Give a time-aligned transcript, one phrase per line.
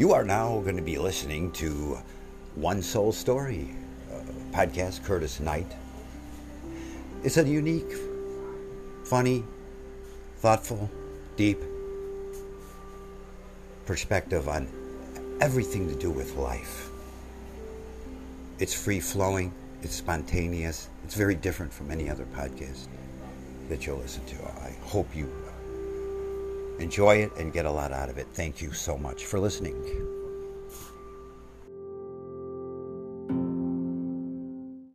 [0.00, 1.98] You are now going to be listening to
[2.54, 3.74] One Soul Story,
[4.50, 5.76] podcast Curtis Knight.
[7.22, 7.92] It's a unique,
[9.04, 9.44] funny,
[10.38, 10.90] thoughtful,
[11.36, 11.60] deep
[13.84, 14.68] perspective on
[15.42, 16.88] everything to do with life.
[18.58, 22.86] It's free flowing, it's spontaneous, it's very different from any other podcast
[23.68, 24.36] that you'll listen to.
[24.62, 25.30] I hope you
[26.80, 28.26] enjoy it and get a lot out of it.
[28.32, 30.09] Thank you so much for listening.